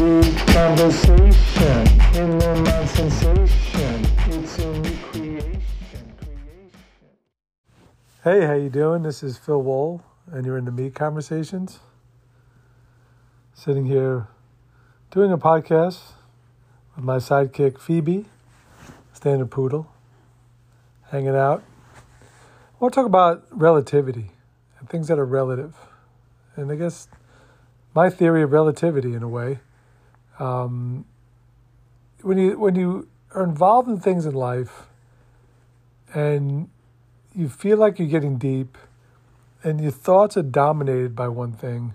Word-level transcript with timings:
Hey, 0.00 0.22
how 8.46 8.54
you 8.54 8.70
doing? 8.70 9.02
This 9.02 9.22
is 9.22 9.36
Phil 9.36 9.60
Wool, 9.60 10.02
and 10.32 10.46
you're 10.46 10.56
in 10.56 10.64
the 10.64 10.72
Me 10.72 10.88
Conversations. 10.88 11.80
Sitting 13.52 13.84
here 13.84 14.28
doing 15.10 15.32
a 15.32 15.36
podcast 15.36 16.00
with 16.96 17.04
my 17.04 17.16
sidekick 17.16 17.78
Phoebe, 17.78 18.24
standard 19.12 19.50
poodle, 19.50 19.92
hanging 21.10 21.36
out. 21.36 21.62
To 22.80 22.88
talk 22.88 23.04
about 23.04 23.44
relativity 23.50 24.30
and 24.78 24.88
things 24.88 25.08
that 25.08 25.18
are 25.18 25.26
relative, 25.26 25.76
and 26.56 26.72
I 26.72 26.76
guess 26.76 27.06
my 27.94 28.08
theory 28.08 28.42
of 28.42 28.52
relativity 28.52 29.12
in 29.12 29.22
a 29.22 29.28
way. 29.28 29.58
Um, 30.40 31.04
when 32.22 32.38
you 32.38 32.58
when 32.58 32.74
you 32.74 33.08
are 33.34 33.44
involved 33.44 33.88
in 33.88 34.00
things 34.00 34.26
in 34.26 34.34
life, 34.34 34.86
and 36.14 36.68
you 37.34 37.48
feel 37.48 37.78
like 37.78 37.98
you're 37.98 38.08
getting 38.08 38.38
deep 38.38 38.76
and 39.62 39.80
your 39.80 39.92
thoughts 39.92 40.36
are 40.36 40.42
dominated 40.42 41.14
by 41.14 41.28
one 41.28 41.52
thing, 41.52 41.94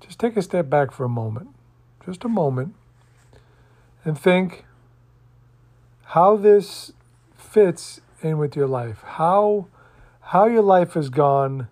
just 0.00 0.18
take 0.18 0.36
a 0.36 0.42
step 0.42 0.70
back 0.70 0.92
for 0.92 1.04
a 1.04 1.08
moment, 1.08 1.50
just 2.06 2.24
a 2.24 2.28
moment, 2.28 2.74
and 4.04 4.18
think 4.18 4.64
how 6.04 6.36
this 6.36 6.92
fits 7.36 8.00
in 8.22 8.38
with 8.38 8.56
your 8.56 8.68
life, 8.68 9.02
how 9.02 9.66
how 10.20 10.46
your 10.46 10.62
life 10.62 10.94
has 10.94 11.08
gone 11.08 11.66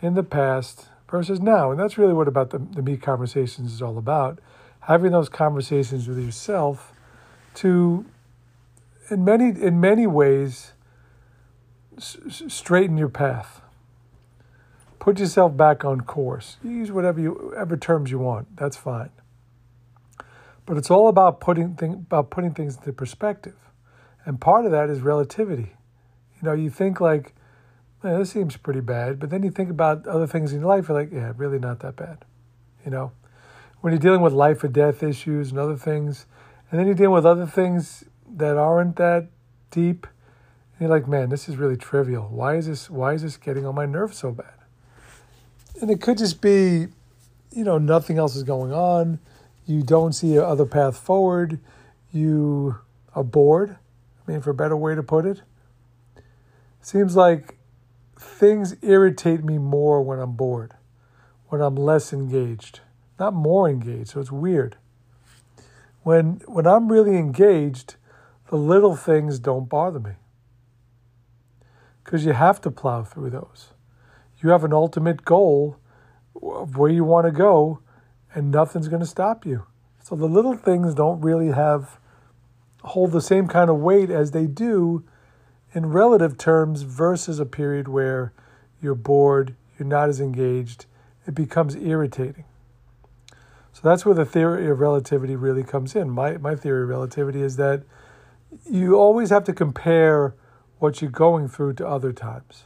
in 0.00 0.14
the 0.14 0.22
past 0.22 0.88
versus 1.10 1.40
now. 1.40 1.72
And 1.72 1.80
that's 1.80 1.98
really 1.98 2.12
what 2.12 2.28
about 2.28 2.50
the, 2.50 2.58
the 2.58 2.82
me 2.82 2.96
conversations 2.96 3.72
is 3.72 3.82
all 3.82 3.98
about. 3.98 4.38
Having 4.86 5.12
those 5.12 5.28
conversations 5.28 6.08
with 6.08 6.18
yourself 6.18 6.92
to 7.54 8.04
in 9.10 9.24
many 9.24 9.48
in 9.48 9.80
many 9.80 10.06
ways 10.06 10.72
s- 11.96 12.42
straighten 12.48 12.96
your 12.96 13.08
path. 13.08 13.62
Put 14.98 15.18
yourself 15.18 15.56
back 15.56 15.84
on 15.84 16.00
course. 16.00 16.56
Use 16.64 16.90
whatever 16.90 17.20
you 17.20 17.32
whatever 17.32 17.76
terms 17.76 18.10
you 18.10 18.18
want. 18.18 18.56
That's 18.56 18.76
fine. 18.76 19.10
But 20.66 20.76
it's 20.76 20.90
all 20.90 21.08
about 21.08 21.40
putting 21.40 21.74
thing, 21.76 21.92
about 21.92 22.30
putting 22.30 22.52
things 22.52 22.76
into 22.76 22.92
perspective, 22.92 23.56
and 24.24 24.40
part 24.40 24.64
of 24.64 24.72
that 24.72 24.90
is 24.90 25.00
relativity. 25.00 25.76
You 26.40 26.48
know, 26.48 26.52
you 26.52 26.70
think 26.70 27.00
like, 27.00 27.34
"Man, 28.02 28.18
this 28.18 28.30
seems 28.30 28.56
pretty 28.56 28.80
bad, 28.80 29.20
but 29.20 29.30
then 29.30 29.42
you 29.44 29.50
think 29.50 29.70
about 29.70 30.06
other 30.06 30.26
things 30.26 30.52
in 30.52 30.60
your 30.60 30.68
life. 30.68 30.88
You're 30.88 30.98
like, 30.98 31.12
yeah, 31.12 31.32
really 31.36 31.58
not 31.60 31.80
that 31.80 31.96
bad. 31.96 32.24
You 32.84 32.90
know, 32.90 33.12
when 33.86 33.92
you're 33.92 34.00
dealing 34.00 34.20
with 34.20 34.32
life 34.32 34.64
or 34.64 34.68
death 34.68 35.00
issues 35.04 35.50
and 35.50 35.60
other 35.60 35.76
things, 35.76 36.26
and 36.72 36.80
then 36.80 36.86
you're 36.86 36.96
dealing 36.96 37.12
with 37.12 37.24
other 37.24 37.46
things 37.46 38.02
that 38.28 38.56
aren't 38.56 38.96
that 38.96 39.28
deep 39.70 40.08
you're 40.80 40.90
like, 40.90 41.06
man, 41.08 41.30
this 41.30 41.48
is 41.48 41.56
really 41.56 41.76
trivial. 41.76 42.28
Why 42.30 42.56
is 42.56 42.66
this? 42.66 42.90
Why 42.90 43.14
is 43.14 43.22
this 43.22 43.36
getting 43.36 43.64
on 43.64 43.76
my 43.76 43.86
nerves 43.86 44.18
so 44.18 44.32
bad? 44.32 44.52
And 45.80 45.88
it 45.88 46.00
could 46.00 46.18
just 46.18 46.40
be, 46.40 46.88
you 47.52 47.64
know, 47.64 47.78
nothing 47.78 48.18
else 48.18 48.34
is 48.34 48.42
going 48.42 48.72
on. 48.72 49.18
You 49.66 49.82
don't 49.82 50.12
see 50.14 50.36
other 50.36 50.66
path 50.66 50.96
forward. 50.98 51.60
You 52.12 52.78
are 53.14 53.24
bored. 53.24 53.76
I 54.26 54.30
mean, 54.30 54.40
for 54.42 54.50
a 54.50 54.54
better 54.54 54.76
way 54.76 54.96
to 54.96 55.02
put 55.02 55.24
it, 55.24 55.42
seems 56.82 57.14
like 57.14 57.56
things 58.18 58.76
irritate 58.82 59.44
me 59.44 59.58
more 59.58 60.02
when 60.02 60.18
I'm 60.18 60.32
bored, 60.32 60.74
when 61.48 61.60
I'm 61.60 61.76
less 61.76 62.12
engaged, 62.12 62.80
not 63.18 63.34
more 63.34 63.68
engaged. 63.68 64.10
So 64.10 64.20
it's 64.20 64.32
weird. 64.32 64.76
When 66.02 66.42
when 66.46 66.66
I'm 66.66 66.90
really 66.90 67.16
engaged, 67.16 67.96
the 68.50 68.56
little 68.56 68.96
things 68.96 69.38
don't 69.38 69.68
bother 69.68 70.00
me 70.00 70.12
because 72.04 72.24
you 72.24 72.32
have 72.32 72.60
to 72.60 72.70
plow 72.70 73.02
through 73.02 73.30
those. 73.30 73.72
You 74.40 74.50
have 74.50 74.62
an 74.62 74.72
ultimate 74.72 75.24
goal 75.24 75.76
of 76.40 76.76
where 76.76 76.90
you 76.90 77.02
want 77.02 77.26
to 77.26 77.32
go, 77.32 77.80
and 78.34 78.50
nothing's 78.50 78.88
going 78.88 79.00
to 79.00 79.06
stop 79.06 79.44
you. 79.44 79.66
So 80.02 80.14
the 80.14 80.26
little 80.26 80.54
things 80.54 80.94
don't 80.94 81.20
really 81.20 81.48
have 81.48 81.98
hold 82.84 83.10
the 83.10 83.20
same 83.20 83.48
kind 83.48 83.68
of 83.68 83.78
weight 83.78 84.10
as 84.10 84.30
they 84.30 84.46
do 84.46 85.02
in 85.72 85.86
relative 85.86 86.38
terms 86.38 86.82
versus 86.82 87.40
a 87.40 87.46
period 87.46 87.88
where 87.88 88.32
you're 88.80 88.94
bored, 88.94 89.56
you're 89.76 89.88
not 89.88 90.08
as 90.08 90.20
engaged, 90.20 90.86
it 91.26 91.34
becomes 91.34 91.74
irritating. 91.74 92.44
So 93.76 93.82
that's 93.84 94.06
where 94.06 94.14
the 94.14 94.24
theory 94.24 94.70
of 94.70 94.80
relativity 94.80 95.36
really 95.36 95.62
comes 95.62 95.94
in. 95.94 96.08
My 96.08 96.38
my 96.38 96.54
theory 96.56 96.84
of 96.84 96.88
relativity 96.88 97.42
is 97.42 97.56
that 97.56 97.82
you 98.64 98.96
always 98.96 99.28
have 99.28 99.44
to 99.44 99.52
compare 99.52 100.34
what 100.78 101.02
you're 101.02 101.10
going 101.10 101.46
through 101.46 101.74
to 101.74 101.86
other 101.86 102.10
times. 102.10 102.64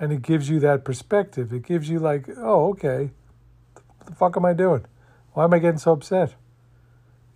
And 0.00 0.12
it 0.12 0.20
gives 0.20 0.50
you 0.50 0.58
that 0.58 0.84
perspective. 0.84 1.52
It 1.52 1.62
gives 1.62 1.88
you, 1.88 2.00
like, 2.00 2.28
oh, 2.36 2.70
okay, 2.70 3.12
what 3.74 4.06
the 4.06 4.14
fuck 4.16 4.36
am 4.36 4.44
I 4.44 4.52
doing? 4.52 4.84
Why 5.32 5.44
am 5.44 5.54
I 5.54 5.60
getting 5.60 5.78
so 5.78 5.92
upset? 5.92 6.34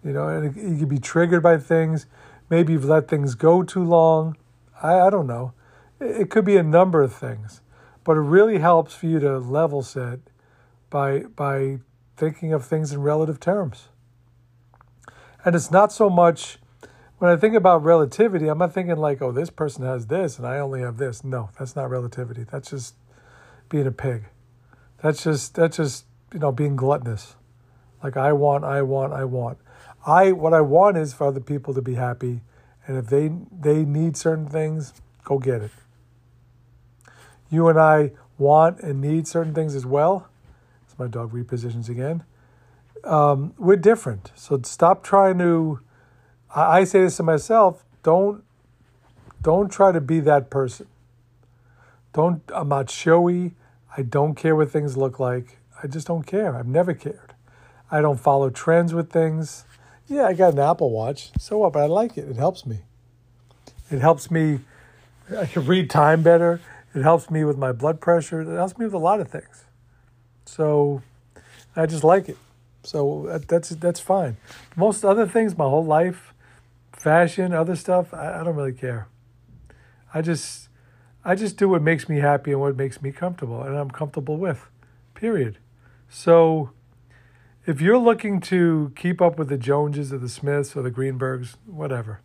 You 0.02 0.12
know, 0.12 0.26
and 0.26 0.46
it, 0.46 0.60
you 0.60 0.76
can 0.76 0.88
be 0.88 0.98
triggered 0.98 1.44
by 1.44 1.58
things. 1.58 2.06
Maybe 2.50 2.72
you've 2.72 2.86
let 2.86 3.06
things 3.06 3.36
go 3.36 3.62
too 3.62 3.84
long. 3.84 4.36
I, 4.82 4.98
I 4.98 5.10
don't 5.10 5.28
know. 5.28 5.52
It, 6.00 6.22
it 6.22 6.30
could 6.30 6.44
be 6.44 6.56
a 6.56 6.64
number 6.64 7.02
of 7.02 7.14
things. 7.14 7.60
But 8.02 8.16
it 8.16 8.22
really 8.22 8.58
helps 8.58 8.96
for 8.96 9.06
you 9.06 9.20
to 9.20 9.38
level 9.38 9.82
set 9.82 10.18
by, 10.90 11.20
by 11.20 11.78
thinking 12.16 12.52
of 12.52 12.64
things 12.64 12.92
in 12.92 13.02
relative 13.02 13.40
terms. 13.40 13.88
And 15.44 15.54
it's 15.54 15.70
not 15.70 15.92
so 15.92 16.10
much 16.10 16.58
when 17.18 17.30
I 17.30 17.36
think 17.36 17.54
about 17.54 17.82
relativity, 17.82 18.48
I'm 18.48 18.58
not 18.58 18.74
thinking 18.74 18.96
like, 18.96 19.22
oh, 19.22 19.32
this 19.32 19.48
person 19.48 19.84
has 19.84 20.06
this 20.06 20.38
and 20.38 20.46
I 20.46 20.58
only 20.58 20.80
have 20.82 20.98
this. 20.98 21.24
No, 21.24 21.50
that's 21.58 21.74
not 21.74 21.88
relativity. 21.88 22.44
That's 22.44 22.70
just 22.70 22.94
being 23.68 23.86
a 23.86 23.92
pig. 23.92 24.24
That's 25.02 25.24
just 25.24 25.54
that's 25.54 25.76
just 25.76 26.04
you 26.32 26.40
know 26.40 26.52
being 26.52 26.76
gluttonous. 26.76 27.36
Like 28.02 28.16
I 28.16 28.32
want, 28.32 28.64
I 28.64 28.82
want, 28.82 29.12
I 29.12 29.24
want. 29.24 29.58
I 30.06 30.32
what 30.32 30.52
I 30.52 30.60
want 30.60 30.96
is 30.96 31.14
for 31.14 31.26
other 31.26 31.40
people 31.40 31.74
to 31.74 31.82
be 31.82 31.94
happy, 31.94 32.42
and 32.86 32.96
if 32.96 33.06
they 33.06 33.30
they 33.50 33.84
need 33.84 34.16
certain 34.16 34.46
things, 34.46 34.92
go 35.24 35.38
get 35.38 35.62
it. 35.62 35.70
You 37.50 37.68
and 37.68 37.78
I 37.78 38.12
want 38.38 38.80
and 38.80 39.00
need 39.00 39.26
certain 39.26 39.54
things 39.54 39.74
as 39.74 39.86
well. 39.86 40.28
My 40.98 41.06
dog 41.06 41.32
repositions 41.32 41.88
again. 41.88 42.24
Um, 43.04 43.54
we're 43.58 43.76
different, 43.76 44.32
so 44.34 44.60
stop 44.62 45.04
trying 45.04 45.38
to 45.38 45.80
I, 46.54 46.78
I 46.78 46.84
say 46.84 47.02
this 47.02 47.16
to 47.18 47.22
myself: 47.22 47.84
don't 48.02 48.42
don't 49.42 49.70
try 49.70 49.92
to 49.92 50.00
be 50.00 50.20
that 50.20 50.50
person. 50.50 50.86
Don't. 52.12 52.42
I'm 52.52 52.68
not 52.68 52.90
showy. 52.90 53.54
I 53.96 54.02
don't 54.02 54.34
care 54.34 54.56
what 54.56 54.70
things 54.70 54.96
look 54.96 55.20
like. 55.20 55.58
I 55.82 55.86
just 55.86 56.06
don't 56.06 56.26
care. 56.26 56.56
I've 56.56 56.66
never 56.66 56.94
cared. 56.94 57.34
I 57.90 58.00
don't 58.00 58.18
follow 58.18 58.50
trends 58.50 58.92
with 58.92 59.10
things. 59.10 59.64
Yeah, 60.06 60.24
I 60.24 60.34
got 60.34 60.54
an 60.54 60.58
Apple 60.58 60.90
Watch. 60.90 61.30
So 61.38 61.58
what? 61.58 61.72
But 61.72 61.82
I 61.82 61.86
like 61.86 62.16
it. 62.16 62.28
It 62.28 62.36
helps 62.36 62.66
me. 62.66 62.80
It 63.90 64.00
helps 64.00 64.30
me. 64.30 64.60
I 65.36 65.46
can 65.46 65.66
read 65.66 65.90
time 65.90 66.22
better. 66.22 66.60
It 66.94 67.02
helps 67.02 67.30
me 67.30 67.44
with 67.44 67.58
my 67.58 67.72
blood 67.72 68.00
pressure. 68.00 68.40
It 68.40 68.56
helps 68.56 68.78
me 68.78 68.86
with 68.86 68.94
a 68.94 68.98
lot 68.98 69.20
of 69.20 69.28
things. 69.28 69.64
So 70.46 71.02
I 71.74 71.86
just 71.86 72.04
like 72.04 72.28
it. 72.28 72.38
So 72.82 73.40
that's 73.48 73.70
that's 73.70 74.00
fine. 74.00 74.36
Most 74.76 75.04
other 75.04 75.26
things, 75.26 75.58
my 75.58 75.64
whole 75.64 75.84
life, 75.84 76.32
fashion, 76.92 77.52
other 77.52 77.76
stuff, 77.76 78.14
I, 78.14 78.40
I 78.40 78.44
don't 78.44 78.56
really 78.56 78.72
care. 78.72 79.08
I 80.14 80.22
just 80.22 80.68
I 81.24 81.34
just 81.34 81.56
do 81.56 81.68
what 81.68 81.82
makes 81.82 82.08
me 82.08 82.18
happy 82.18 82.52
and 82.52 82.60
what 82.60 82.76
makes 82.76 83.02
me 83.02 83.12
comfortable 83.12 83.62
and 83.62 83.76
I'm 83.76 83.90
comfortable 83.90 84.36
with. 84.36 84.66
Period. 85.14 85.58
So 86.08 86.70
if 87.66 87.80
you're 87.80 87.98
looking 87.98 88.40
to 88.42 88.92
keep 88.94 89.20
up 89.20 89.38
with 89.38 89.48
the 89.48 89.58
Joneses 89.58 90.12
or 90.12 90.18
the 90.18 90.28
Smiths 90.28 90.76
or 90.76 90.82
the 90.82 90.90
Greenbergs, 90.90 91.56
whatever. 91.66 92.20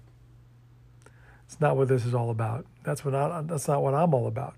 It's 1.48 1.60
not 1.60 1.76
what 1.76 1.90
this 1.90 2.06
is 2.06 2.14
all 2.14 2.30
about. 2.30 2.66
That's 2.84 3.04
what 3.04 3.14
I, 3.14 3.42
that's 3.42 3.68
not 3.68 3.84
what 3.84 3.94
I'm 3.94 4.14
all 4.14 4.28
about. 4.28 4.56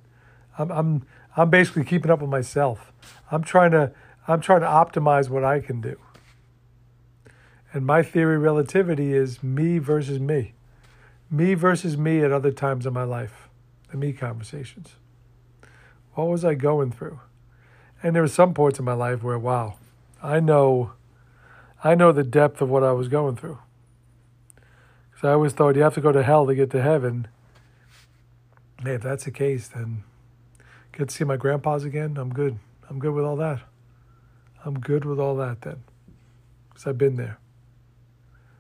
I'm 0.58 0.72
I'm 0.72 1.06
I'm 1.36 1.50
basically 1.50 1.84
keeping 1.84 2.12
up 2.12 2.22
with 2.22 2.30
myself. 2.30 2.92
I'm 3.32 3.44
trying 3.44 3.72
to 3.72 3.92
I'm 4.28 4.42
trying 4.42 4.62
to 4.62 4.68
optimize 4.68 5.30
what 5.30 5.44
I 5.44 5.60
can 5.60 5.82
do. 5.82 5.98
And 7.74 7.86
my 7.86 8.04
theory 8.04 8.38
relativity 8.38 9.14
is 9.14 9.42
me 9.42 9.80
versus 9.80 10.20
me. 10.20 10.54
Me 11.30 11.56
versus 11.56 11.98
me 11.98 12.22
at 12.22 12.32
other 12.32 12.52
times 12.52 12.86
in 12.86 12.94
my 12.94 13.04
life. 13.04 13.50
The 13.90 13.98
me 13.98 14.14
conversations. 14.14 14.94
What 16.14 16.28
was 16.28 16.46
I 16.46 16.54
going 16.54 16.92
through? 16.92 17.20
And 18.04 18.16
there 18.16 18.22
were 18.22 18.28
some 18.28 18.54
points 18.54 18.78
in 18.78 18.86
my 18.86 18.94
life 18.94 19.24
where, 19.24 19.40
wow, 19.40 19.76
I 20.22 20.40
know, 20.40 20.92
I 21.84 21.96
know 21.96 22.12
the 22.12 22.24
depth 22.24 22.62
of 22.62 22.70
what 22.70 22.84
I 22.84 22.92
was 22.92 23.08
going 23.08 23.36
through. 23.36 23.58
Because 25.10 25.30
I 25.30 25.34
always 25.34 25.54
thought 25.54 25.76
you 25.76 25.82
have 25.82 25.96
to 25.96 26.02
go 26.02 26.12
to 26.12 26.22
hell 26.22 26.46
to 26.46 26.54
get 26.54 26.70
to 26.72 26.82
heaven. 26.82 27.28
Hey, 28.84 28.96
if 28.96 29.02
that's 29.02 29.24
the 29.24 29.32
case, 29.32 29.68
then 29.68 30.04
get 30.94 31.10
to 31.10 31.16
see 31.16 31.24
my 31.24 31.38
grandpas 31.38 31.84
again. 31.84 32.18
I'm 32.18 32.34
good. 32.34 32.58
I'm 32.90 33.00
good 33.00 33.14
with 33.14 33.26
all 33.26 33.36
that. 33.38 33.62
I'm 34.64 34.80
good 34.80 35.04
with 35.04 35.20
all 35.20 35.36
that 35.38 35.62
then. 35.62 35.84
Because 36.70 36.88
I've 36.88 36.98
been 36.98 37.18
there. 37.18 37.40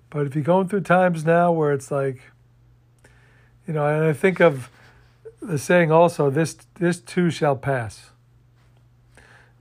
But 0.09 0.27
if 0.27 0.35
you're 0.35 0.43
going 0.43 0.67
through 0.67 0.81
times 0.81 1.25
now 1.25 1.51
where 1.51 1.71
it's 1.71 1.89
like, 1.89 2.21
you 3.67 3.73
know, 3.73 3.87
and 3.87 4.03
I 4.05 4.13
think 4.13 4.39
of 4.39 4.69
the 5.41 5.57
saying 5.57 5.91
also, 5.91 6.29
this 6.29 6.55
this 6.75 6.99
too 6.99 7.29
shall 7.29 7.55
pass. 7.55 8.11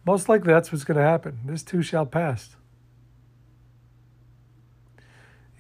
Most 0.05 0.29
likely 0.29 0.53
that's 0.53 0.73
what's 0.73 0.85
going 0.85 0.99
to 0.99 1.03
happen. 1.03 1.39
This 1.45 1.63
too 1.63 1.83
shall 1.83 2.07
pass. 2.07 2.57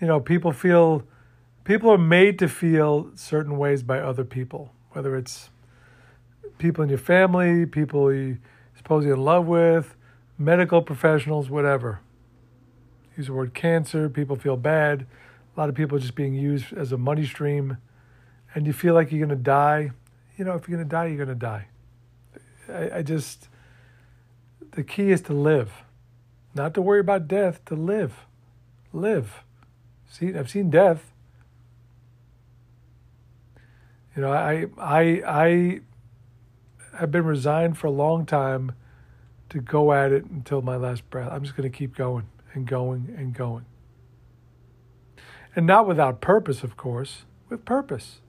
You 0.00 0.08
know, 0.08 0.20
people 0.20 0.52
feel 0.52 1.04
people 1.64 1.90
are 1.90 1.98
made 1.98 2.38
to 2.40 2.48
feel 2.48 3.12
certain 3.14 3.56
ways 3.56 3.82
by 3.82 4.00
other 4.00 4.24
people, 4.24 4.72
whether 4.90 5.16
it's 5.16 5.48
people 6.58 6.82
in 6.82 6.88
your 6.88 6.99
family, 6.99 7.66
people 7.66 8.12
you 8.12 8.38
suppose 8.76 9.04
you're 9.04 9.14
in 9.14 9.22
love 9.22 9.46
with, 9.46 9.94
medical 10.38 10.82
professionals, 10.82 11.49
whatever. 11.49 12.00
Use 13.16 13.26
the 13.26 13.32
word 13.32 13.54
cancer, 13.54 14.08
people 14.08 14.37
feel 14.37 14.56
bad. 14.56 15.06
A 15.54 15.60
lot 15.60 15.69
of 15.69 15.75
people 15.75 15.96
are 15.99 16.00
just 16.00 16.14
being 16.14 16.34
used 16.34 16.72
as 16.72 16.93
a 16.93 16.96
money 16.96 17.26
stream. 17.26 17.76
And 18.54 18.66
you 18.66 18.72
feel 18.72 18.94
like 18.94 19.12
you're 19.12 19.25
going 19.25 19.37
to 19.37 19.43
die. 19.43 19.93
You 20.37 20.44
know, 20.44 20.54
if 20.54 20.69
you're 20.69 20.76
going 20.76 20.88
to 20.88 20.90
die, 20.90 21.06
you're 21.06 21.25
going 21.25 21.28
to 21.28 21.34
die. 21.34 21.66
I, 22.69 22.98
I 22.98 23.02
just, 23.02 23.48
the 24.72 24.82
key 24.82 25.10
is 25.10 25.20
to 25.22 25.32
live, 25.32 25.82
not 26.55 26.75
to 26.75 26.82
worry 26.82 27.00
about 27.00 27.28
death, 27.28 27.64
to 27.66 27.75
live. 27.75 28.26
Live. 28.93 29.44
See, 30.08 30.34
I've 30.34 30.50
seen 30.50 30.70
death. 30.70 31.12
You 34.16 34.22
know, 34.22 34.32
I, 34.32 34.66
I, 34.78 35.22
I 35.26 35.81
have 36.98 37.10
been 37.10 37.24
resigned 37.24 37.78
for 37.78 37.86
a 37.86 37.90
long 37.90 38.26
time 38.26 38.72
to 39.48 39.60
go 39.60 39.92
at 39.92 40.12
it 40.12 40.24
until 40.24 40.62
my 40.62 40.76
last 40.76 41.08
breath. 41.10 41.30
I'm 41.30 41.42
just 41.42 41.56
going 41.56 41.70
to 41.70 41.76
keep 41.76 41.96
going 41.96 42.26
and 42.54 42.66
going 42.66 43.14
and 43.16 43.34
going. 43.34 43.66
And 45.54 45.66
not 45.66 45.86
without 45.86 46.20
purpose, 46.20 46.62
of 46.62 46.76
course, 46.76 47.24
with 47.48 47.64
purpose. 47.64 48.20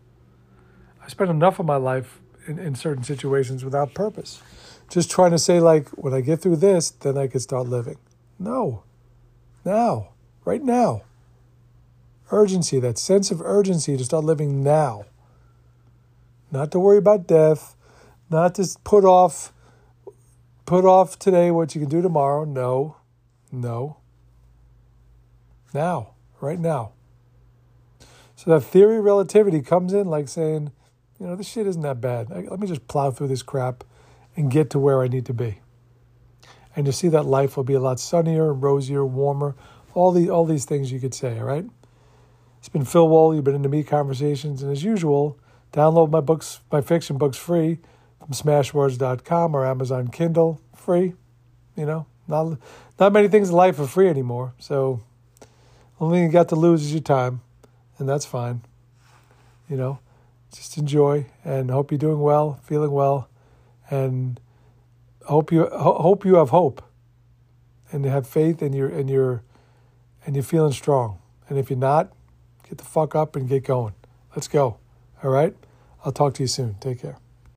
I 1.01 1.07
spent 1.07 1.29
enough 1.29 1.59
of 1.59 1.65
my 1.65 1.77
life 1.77 2.19
in, 2.47 2.59
in 2.59 2.75
certain 2.75 3.03
situations 3.03 3.63
without 3.63 3.93
purpose. 3.93 4.41
Just 4.89 5.09
trying 5.09 5.31
to 5.31 5.39
say, 5.39 5.59
like, 5.59 5.89
when 5.91 6.13
I 6.13 6.21
get 6.21 6.41
through 6.41 6.57
this, 6.57 6.91
then 6.91 7.17
I 7.17 7.27
can 7.27 7.39
start 7.39 7.67
living. 7.67 7.97
No. 8.37 8.83
Now. 9.63 10.09
Right 10.45 10.61
now. 10.61 11.03
Urgency, 12.31 12.79
that 12.79 12.97
sense 12.97 13.31
of 13.31 13.41
urgency 13.41 13.95
to 13.95 14.03
start 14.03 14.25
living 14.25 14.63
now. 14.63 15.05
Not 16.51 16.71
to 16.71 16.79
worry 16.79 16.97
about 16.97 17.27
death, 17.27 17.75
not 18.29 18.55
to 18.55 18.67
put 18.83 19.05
off 19.05 19.53
put 20.65 20.85
off 20.85 21.19
today 21.19 21.51
what 21.51 21.75
you 21.75 21.81
can 21.81 21.89
do 21.89 22.01
tomorrow. 22.01 22.45
No. 22.45 22.97
No. 23.51 23.97
Now, 25.73 26.13
right 26.39 26.59
now. 26.59 26.93
So 28.35 28.51
that 28.51 28.61
theory 28.61 28.97
of 28.97 29.03
relativity 29.03 29.61
comes 29.61 29.93
in 29.93 30.07
like 30.07 30.27
saying, 30.27 30.71
you 31.19 31.27
know, 31.27 31.35
this 31.35 31.47
shit 31.47 31.67
isn't 31.67 31.81
that 31.81 32.01
bad. 32.01 32.29
Let 32.29 32.59
me 32.59 32.67
just 32.67 32.87
plow 32.87 33.11
through 33.11 33.27
this 33.27 33.43
crap 33.43 33.83
and 34.35 34.51
get 34.51 34.69
to 34.71 34.79
where 34.79 35.01
I 35.01 35.07
need 35.07 35.25
to 35.27 35.33
be. 35.33 35.59
And 36.75 36.85
you 36.87 36.91
see 36.91 37.07
that 37.09 37.25
life 37.25 37.55
will 37.55 37.63
be 37.63 37.75
a 37.75 37.79
lot 37.79 37.99
sunnier 37.99 38.53
rosier, 38.53 39.05
warmer, 39.05 39.55
all 39.93 40.11
the 40.11 40.29
all 40.29 40.45
these 40.45 40.65
things 40.65 40.91
you 40.91 40.99
could 40.99 41.13
say, 41.13 41.39
all 41.39 41.45
right? 41.45 41.65
It's 42.59 42.69
been 42.69 42.85
Phil 42.85 43.07
Wall, 43.07 43.35
you've 43.35 43.43
been 43.43 43.55
into 43.55 43.69
me 43.69 43.83
conversations, 43.83 44.63
and 44.63 44.71
as 44.71 44.83
usual, 44.83 45.37
download 45.71 46.09
my 46.09 46.21
books, 46.21 46.61
my 46.71 46.81
fiction 46.81 47.17
books 47.17 47.37
free 47.37 47.79
from 48.23 48.33
smashwords.com 48.33 49.55
or 49.55 49.65
Amazon 49.65 50.07
Kindle, 50.07 50.61
free. 50.75 51.13
You 51.75 51.85
know, 51.85 52.05
not 52.27 52.57
not 52.99 53.11
many 53.11 53.27
things 53.27 53.49
in 53.49 53.55
life 53.55 53.79
are 53.79 53.87
free 53.87 54.07
anymore. 54.07 54.53
So 54.59 55.01
only 55.99 56.17
thing 56.17 56.25
you 56.25 56.31
got 56.31 56.49
to 56.49 56.55
lose 56.55 56.83
is 56.83 56.93
your 56.93 57.01
time, 57.01 57.41
and 57.97 58.07
that's 58.07 58.25
fine. 58.25 58.61
You 59.69 59.77
know, 59.77 59.99
just 60.51 60.77
enjoy 60.77 61.25
and 61.43 61.71
hope 61.71 61.91
you're 61.91 61.97
doing 61.97 62.19
well, 62.19 62.59
feeling 62.63 62.91
well, 62.91 63.27
and 63.89 64.39
hope 65.25 65.51
you 65.51 65.67
hope 65.67 66.25
you 66.25 66.35
have 66.35 66.49
hope, 66.49 66.83
and 67.91 68.05
have 68.05 68.27
faith, 68.27 68.61
and 68.61 68.75
you're 68.75 68.89
and 68.89 69.09
you're 69.09 69.43
and 70.25 70.35
you're 70.35 70.43
feeling 70.43 70.73
strong. 70.73 71.19
And 71.49 71.57
if 71.57 71.69
you're 71.69 71.79
not, 71.79 72.11
get 72.67 72.77
the 72.77 72.85
fuck 72.85 73.15
up 73.15 73.35
and 73.35 73.49
get 73.49 73.65
going. 73.65 73.93
Let's 74.35 74.47
go. 74.47 74.77
All 75.23 75.31
right. 75.31 75.55
I'll 76.05 76.11
talk 76.11 76.33
to 76.35 76.43
you 76.43 76.47
soon. 76.47 76.75
Take 76.79 77.01
care. 77.01 77.22